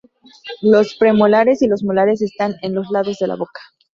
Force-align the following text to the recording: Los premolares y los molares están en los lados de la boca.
Los 0.63 0.95
premolares 0.95 1.61
y 1.61 1.67
los 1.67 1.83
molares 1.83 2.23
están 2.23 2.55
en 2.63 2.73
los 2.73 2.89
lados 2.89 3.19
de 3.19 3.27
la 3.27 3.35
boca. 3.35 3.61